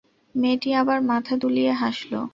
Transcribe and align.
মেয়েটি 0.35 0.69
আবার 0.73 0.99
মাথা 1.09 1.33
দুলিয়ে 1.41 1.71
হাসল। 1.73 2.11